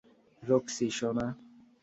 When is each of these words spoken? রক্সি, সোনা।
রক্সি, 0.43 0.87
সোনা। 0.97 1.27